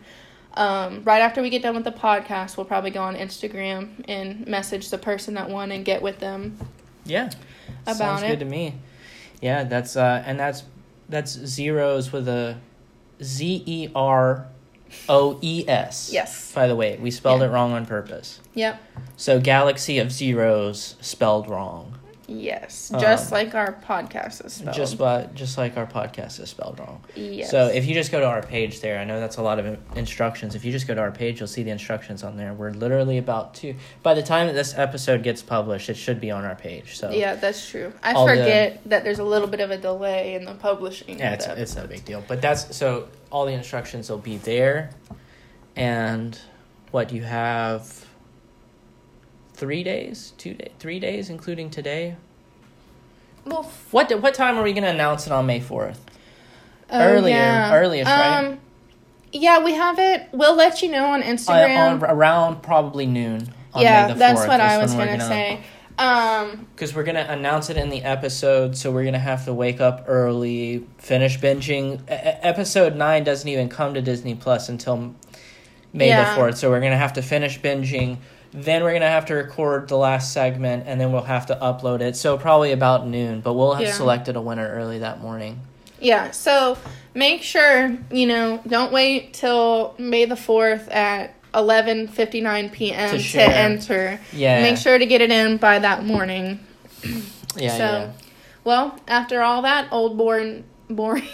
um, 0.55 1.05
right 1.05 1.21
after 1.23 1.43
we 1.43 1.49
get 1.51 1.63
done 1.63 1.77
with 1.77 1.85
the 1.85 1.93
podcast, 1.93 2.57
we'll 2.57 2.67
probably 2.67 2.91
go 2.91 3.03
on 3.03 3.15
Instagram 3.15 3.91
and 4.09 4.49
message 4.49 4.91
the 4.91 4.99
person 4.99 5.35
that 5.35 5.49
won 5.49 5.71
and 5.71 5.85
get 5.85 6.03
with 6.03 6.19
them. 6.19 6.57
yeah, 7.05 7.31
About 7.83 7.97
sounds 7.97 8.23
it. 8.25 8.29
good 8.31 8.41
to 8.41 8.45
me. 8.47 8.75
Yeah, 9.41 9.63
that's 9.63 9.95
uh, 9.97 10.25
and 10.27 10.41
that's 10.41 10.65
that's 11.11 11.37
zeroes 11.37 12.13
with 12.13 12.29
a 12.29 12.57
Z 13.23 13.63
E 13.67 13.89
R 13.95 14.47
O 15.09 15.39
E 15.43 15.65
S. 15.69 16.11
Yes. 16.13 16.53
By 16.53 16.67
the 16.67 16.75
way, 16.77 16.99
we 17.01 17.11
spelled 17.11 17.41
Yeah. 17.41 17.47
it 17.49 17.51
wrong 17.51 17.73
on 17.73 17.87
purpose. 17.87 18.41
Yep. 18.55 18.81
So 19.17 19.41
galaxy 19.41 19.99
of 19.99 20.09
zeroes 20.09 20.95
spelled 21.03 21.49
wrong. 21.49 21.99
Yes. 22.33 22.93
Just 23.01 23.33
Um, 23.33 23.39
like 23.39 23.55
our 23.57 23.73
podcast 23.85 24.45
is 24.47 24.53
spelled. 24.53 24.77
Just 24.77 24.97
by, 24.97 25.27
just 25.35 25.59
like 25.59 25.77
our 25.77 25.87
podcast 25.87 26.39
is 26.39 26.49
spelled 26.49 26.79
wrong. 26.79 27.03
yes. 27.17 27.51
So 27.51 27.67
if 27.67 27.87
you 27.87 27.95
just 27.95 28.13
go 28.13 28.21
to 28.21 28.27
our 28.27 28.41
page 28.41 28.81
there, 28.81 29.01
I 29.01 29.05
know 29.05 29.19
that's 29.19 29.37
a 29.39 29.43
lot 29.43 29.59
of 29.59 29.77
instructions. 29.97 30.55
If 30.55 30.65
you 30.65 30.71
just 30.71 30.87
go 30.87 30.95
to 30.95 31.01
our 31.01 31.11
page, 31.11 31.41
you'll 31.41 31.49
see 31.49 31.65
the 31.65 31.73
instructions 31.73 32.23
on 32.23 32.37
there. 32.37 32.55
We're 32.55 32.71
literally 32.71 33.19
about 33.19 33.55
to. 33.57 33.75
By 34.05 34.15
the 34.15 34.23
time 34.23 34.47
that 34.47 34.53
this 34.53 34.75
episode 34.79 35.25
gets 35.25 35.43
published, 35.43 35.91
it 35.91 35.97
should 35.97 36.21
be 36.21 36.31
on 36.31 36.45
our 36.45 36.55
page. 36.55 36.97
So 36.97 37.11
yeah, 37.11 37.35
that's 37.35 37.69
true. 37.69 37.93
I 38.03 38.13
all 38.13 38.27
the- 38.27 38.37
forget 38.37 38.81
that 38.87 39.03
there's 39.03 39.19
a 39.19 39.25
little 39.25 39.49
bit 39.49 39.59
of 39.61 39.73
a 39.73 39.77
delay 39.77 40.35
in 40.35 40.45
the 40.45 40.55
publishing. 40.55 41.19
yeah, 41.19 41.33
it's 41.33 41.47
it's 41.47 41.75
no 41.75 41.89
big 41.89 42.05
deal. 42.05 42.23
But 42.29 42.41
that's 42.41 42.77
so 42.77 43.09
all 43.33 43.45
the 43.45 43.55
instructions 43.55 44.09
will 44.09 44.19
be 44.19 44.37
there, 44.39 44.91
and 45.77 46.39
what 46.93 47.13
you 47.13 47.23
have. 47.23 48.07
Three 49.61 49.83
days, 49.85 50.33
two 50.39 50.55
day, 50.55 50.71
three 50.79 50.99
days, 50.99 51.29
including 51.29 51.69
today. 51.69 52.17
Well, 53.45 53.71
What 53.91 54.11
what 54.23 54.33
time 54.33 54.57
are 54.59 54.63
we 54.63 54.73
gonna 54.73 54.89
announce 54.89 55.27
it 55.27 55.33
on 55.35 55.45
May 55.45 55.61
fourth? 55.61 56.03
Oh, 56.91 56.99
Earlier- 56.99 57.35
yeah. 57.37 57.75
earliest, 57.75 58.09
right? 58.11 58.39
Um, 58.47 58.59
yeah, 59.33 59.63
we 59.63 59.75
have 59.75 59.99
it. 59.99 60.29
We'll 60.33 60.57
let 60.57 60.81
you 60.81 60.91
know 60.91 61.09
on 61.11 61.23
Instagram. 61.23 62.03
on, 62.03 62.05
around 62.11 62.63
probably 62.63 63.05
noon. 63.05 63.53
On 63.75 63.83
yeah, 63.83 64.07
May 64.07 64.13
the 64.15 64.19
that's 64.19 64.41
4th 64.41 64.49
what 64.49 64.61
I 64.63 64.79
was 64.79 64.95
we're 64.97 65.05
gonna, 65.07 65.29
say. 65.29 65.61
Um, 65.99 66.67
because 66.75 66.95
we're 66.95 67.05
gonna 67.05 67.27
announce 67.29 67.69
it 67.69 67.77
in 67.77 67.91
the 67.91 68.03
episode, 68.03 68.79
so 68.79 68.91
we're 68.91 69.05
gonna 69.05 69.19
have 69.19 69.45
to 69.45 69.53
wake 69.53 69.79
up 69.83 70.07
early, 70.09 70.87
finish 70.97 71.39
binging. 71.39 72.01
E- 72.05 72.09
episode 72.09 72.97
nine 72.97 73.25
doesn't 73.25 73.47
even 73.49 73.69
come 73.69 73.93
to 73.93 74.01
Disney 74.01 74.35
Plus 74.35 74.71
until 74.71 75.15
May 75.93 76.09
Yeah. 76.09 76.31
the 76.31 76.37
fourth, 76.37 76.57
so 76.57 76.71
we're 76.71 76.81
gonna 76.81 76.97
have 76.97 77.13
to 77.13 77.23
finish 77.23 77.61
binging. 77.61 78.17
Then 78.53 78.83
we're 78.83 78.93
gonna 78.93 79.07
have 79.09 79.27
to 79.27 79.35
record 79.35 79.89
the 79.89 79.97
last 79.97 80.33
segment, 80.33 80.85
and 80.87 81.01
then 81.01 81.13
we'll 81.13 81.23
have 81.23 81.47
to 81.47 81.55
upload 81.57 82.01
it. 82.01 82.17
So 82.17 82.37
probably 82.37 82.73
about 82.73 83.07
noon, 83.07 83.41
but 83.41 83.55
we'll 83.55 83.75
have 83.75 83.87
Yeah. 83.87 83.93
selected 83.93 84.35
a 84.37 84.41
winner 84.41 84.69
early 84.69 84.99
that 84.99 85.21
morning. 85.21 85.61
yeah, 86.01 86.31
so 86.33 86.77
make 87.15 87.43
sure 87.43 87.97
you 88.11 88.27
know. 88.27 88.61
Don't 88.67 88.91
wait 88.93 89.35
till 89.35 89.95
May 89.99 90.25
the 90.25 90.35
fourth 90.37 90.89
at 90.91 91.35
eleven 91.55 92.09
fifty 92.09 92.41
nine 92.41 92.71
p.m. 92.71 93.11
To 93.17 93.23
to, 93.23 93.43
enter. 93.43 94.19
Yeah, 94.33 94.63
Make 94.63 94.79
sure 94.79 94.99
to 94.99 95.07
get 95.07 95.21
it 95.21 95.31
in 95.31 95.57
by 95.59 95.79
that 95.79 96.05
morning. 96.05 96.59
Yeah, 97.57 97.71
so, 97.77 97.85
yeah. 97.85 98.11
well, 98.65 98.99
after 99.09 99.43
all 99.43 99.63
that 99.63 99.89
old 99.93 100.17
boring, 100.19 100.65
boring, 100.89 101.25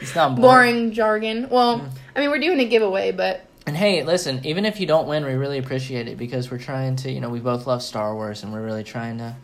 It's 0.00 0.14
not 0.14 0.36
boring. 0.36 0.40
boring 0.40 0.92
jargon. 0.92 1.48
Well, 1.50 1.78
Mm. 1.80 1.88
I 2.16 2.20
mean, 2.20 2.30
we're 2.30 2.38
doing 2.38 2.60
a 2.60 2.64
giveaway, 2.66 3.12
but 3.12 3.44
And 3.66 3.76
hey, 3.76 4.02
listen, 4.02 4.40
even 4.44 4.64
if 4.64 4.80
you 4.80 4.86
don't 4.86 5.06
win, 5.06 5.24
we 5.24 5.34
really 5.34 5.58
appreciate 5.58 6.08
it 6.08 6.18
because 6.18 6.50
we're 6.50 6.58
trying 6.58 6.96
to, 6.96 7.10
you 7.10 7.20
know, 7.20 7.28
we 7.28 7.38
both 7.40 7.66
love 7.66 7.82
Star 7.82 8.14
Wars 8.14 8.42
and 8.42 8.52
we're 8.52 8.64
really 8.64 8.82
trying 8.82 9.18
to 9.18 9.36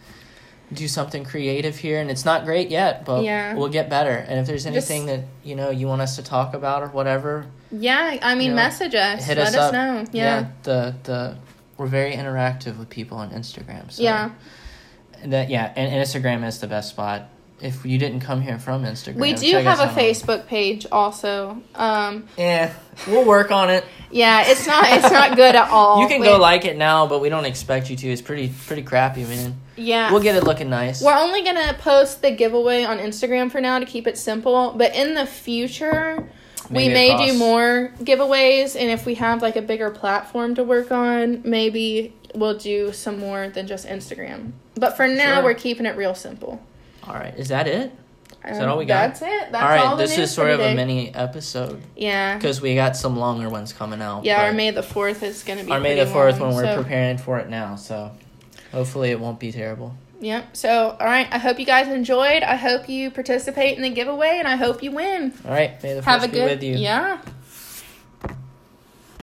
do 0.73 0.89
something 0.89 1.25
creative 1.25 1.77
here. 1.77 2.01
And 2.01 2.11
it's 2.11 2.25
not 2.25 2.45
great 2.45 2.69
yet, 2.69 3.05
but 3.05 3.23
Yeah. 3.23 3.55
we'll 3.55 3.69
get 3.69 3.89
better. 3.89 4.11
And 4.11 4.41
if 4.41 4.47
there's 4.47 4.65
Just- 4.65 4.91
anything 4.91 5.07
that, 5.07 5.21
you 5.45 5.55
know, 5.55 5.71
you 5.71 5.87
want 5.87 6.03
us 6.03 6.17
to 6.17 6.23
talk 6.23 6.53
about 6.55 6.83
or 6.83 6.89
whatever, 6.89 7.47
yeah, 7.71 8.19
I 8.21 8.35
mean, 8.35 8.47
You 8.47 8.51
know, 8.51 8.57
message 8.57 8.95
us. 8.95 9.25
hit 9.25 9.39
Let 9.39 9.49
us 9.49 9.55
us, 9.55 9.61
up. 9.69 9.73
know. 9.73 10.05
Yeah. 10.13 10.47
the, 10.65 10.95
the, 11.05 11.37
we're 11.77 11.87
very 11.87 12.13
interactive 12.13 12.77
with 12.79 12.91
people 12.91 13.19
on 13.19 13.31
Instagram. 13.31 13.91
So 13.93 14.03
Yeah. 14.03 14.31
That, 15.25 15.49
yeah. 15.49 15.73
And 15.77 15.91
Instagram 15.93 16.47
is 16.47 16.59
the 16.59 16.67
best 16.67 16.91
spot. 16.91 17.29
If 17.61 17.85
you 17.85 17.99
didn't 17.99 18.21
come 18.21 18.41
here 18.41 18.59
from 18.59 18.85
Instagram, 18.85 19.17
We 19.17 19.33
do 19.35 19.57
have 19.57 19.81
a. 19.81 19.87
Facebook 19.89 20.47
page 20.47 20.87
also. 20.93 21.61
Um, 21.75 22.29
Yeah, 22.37 22.73
we'll 23.09 23.25
work 23.25 23.51
on 23.51 23.69
it. 23.71 23.85
yeah, 24.13 24.45
it's 24.47 24.67
not 24.67 24.85
it's 24.89 25.11
not 25.11 25.35
good 25.37 25.57
at 25.57 25.69
all. 25.71 26.01
You 26.03 26.09
can 26.09 26.21
We- 26.21 26.27
go 26.27 26.39
like 26.39 26.65
it 26.65 26.77
now, 26.77 27.07
but 27.07 27.21
we 27.21 27.29
don't 27.29 27.45
expect 27.47 27.91
you 27.91 27.97
to. 27.97 28.09
It's 28.09 28.23
pretty 28.23 28.53
pretty 28.67 28.83
crappy, 28.83 29.25
man. 29.25 29.57
Yeah. 29.77 30.13
We'll 30.13 30.23
get 30.23 30.37
it 30.37 30.45
looking 30.45 30.71
nice. 30.71 31.03
We're 31.03 31.17
only 31.17 31.43
gonna 31.43 31.75
post 31.79 32.23
the 32.23 32.31
giveaway 32.31 32.85
on 32.85 32.99
Instagram 32.99 33.51
for 33.51 33.61
now 33.61 33.79
to 33.81 33.87
keep 33.87 34.07
it 34.07 34.17
simple. 34.19 34.73
But 34.77 34.95
in 34.95 35.15
the 35.15 35.27
future, 35.27 36.29
Maybe 36.71 36.89
we 36.89 36.95
may 36.95 37.11
across- 37.13 37.31
do 37.33 37.39
more 37.39 37.93
giveaways, 38.03 38.77
and 38.81 38.91
if 38.91 39.05
we 39.07 39.15
have 39.17 39.43
like 39.43 39.57
a 39.57 39.63
bigger 39.63 39.91
platform 39.91 40.55
to 40.57 40.63
work 40.65 40.93
on, 40.93 41.41
maybe 41.45 42.15
we'll 42.35 42.57
do 42.59 42.93
some 42.93 43.19
more 43.19 43.49
than 43.49 43.67
just 43.67 43.87
Instagram. 43.87 44.53
But 44.77 44.97
for 44.97 45.09
now, 45.09 45.37
Sure. 45.37 45.45
we're 45.45 45.55
keeping 45.55 45.87
it 45.87 45.97
real 45.97 46.15
simple. 46.15 46.61
All 47.07 47.15
right, 47.15 47.35
is 47.37 47.49
that 47.49 47.67
it? 47.67 47.93
Is 48.47 48.57
that 48.59 48.65
Um, 48.65 48.71
all 48.71 48.79
we 48.79 48.85
got? 48.85 49.09
That's 49.09 49.23
it. 49.23 49.53
That's 49.53 49.55
all 49.63 49.69
right, 49.69 49.81
all 49.85 49.97
this 49.97 50.17
is 50.17 50.31
sort 50.31 50.51
of 50.51 50.61
a 50.61 50.75
mini 50.75 51.13
episode 51.15 51.81
Yeah. 51.97 52.37
because 52.37 52.61
we 52.61 52.75
got 52.75 52.97
some 52.97 53.19
longer 53.19 53.49
ones 53.49 53.73
coming 53.73 54.01
out. 54.01 54.25
Yeah, 54.25 54.43
our 54.45 54.53
May 54.53 54.71
the 54.71 54.83
fourth 54.83 55.23
is 55.23 55.43
gonna 55.43 55.65
be 55.65 55.73
our 55.73 55.81
May 55.81 55.97
the 55.97 56.07
fourth 56.07 56.39
when 56.41 56.55
we're 56.55 56.77
preparing 56.77 57.19
for 57.19 57.39
it 57.39 57.49
now. 57.49 57.77
So 57.77 58.11
hopefully 58.73 59.11
it 59.11 59.19
won't 59.21 59.39
be 59.41 59.51
terrible. 59.53 59.95
Yep. 60.21 60.57
So, 60.57 60.97
all 60.99 61.07
right. 61.07 61.29
I 61.31 61.39
hope 61.39 61.61
you 61.61 61.65
guys 61.67 61.87
enjoyed. 61.89 62.43
I 62.43 62.57
hope 62.57 62.89
you 62.89 63.09
participate 63.11 63.77
in 63.77 63.83
the 63.83 63.91
giveaway, 63.91 64.37
and 64.41 64.49
I 64.49 64.57
hope 64.57 64.83
you 64.83 64.91
win. 64.91 65.33
All 65.47 65.53
right, 65.53 65.81
may 65.83 65.95
the 65.95 66.03
Have 66.03 66.25
a 66.25 66.27
be 66.29 66.33
good. 66.39 66.51
with 66.51 66.63
you. 66.65 66.75
Yeah. 66.75 67.19